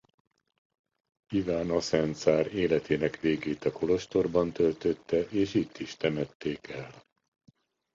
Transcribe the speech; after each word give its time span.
Iván 1.31 1.69
Aszen 1.69 2.13
cár 2.13 2.53
életének 2.53 3.19
végét 3.19 3.65
a 3.65 3.71
kolostorban 3.71 4.51
töltötte 4.51 5.17
és 5.19 5.53
itt 5.53 5.77
is 5.77 5.95
temették 5.95 6.67
el. 6.67 6.91